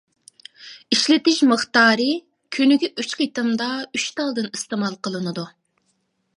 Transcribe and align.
ئىشلىتىش 0.95 1.41
مىقدارى: 1.51 2.07
كۈنىگە 2.57 2.91
ئۈچ 3.03 3.15
قېتىمدا 3.21 3.69
ئۈچ 3.83 4.09
تالدىن 4.21 4.51
ئىستېمال 4.53 5.01
قىلىنىدۇ. 5.09 5.49